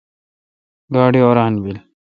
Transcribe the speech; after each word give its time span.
گاڑی 0.93 1.19
اوران 1.25 1.53
بیل۔ 1.63 1.77